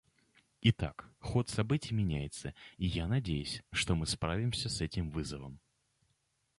[0.63, 5.59] Итак, ход событий меняется, и я надеюсь, что мы справимся с этим вызовом.